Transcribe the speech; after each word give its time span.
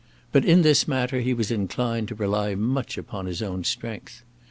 But 0.31 0.43
in 0.43 0.63
this 0.63 0.87
matter 0.87 1.19
he 1.19 1.31
was 1.31 1.51
inclined 1.51 2.07
to 2.07 2.15
rely 2.15 2.55
much 2.55 2.97
upon 2.97 3.27
his 3.27 3.43
own 3.43 3.63
strength. 3.63 4.23